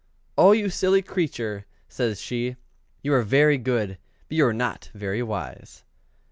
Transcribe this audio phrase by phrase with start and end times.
[0.35, 2.55] "Oh, you silly creature!" says she;
[3.03, 5.83] "you are very good, but you are not very wise."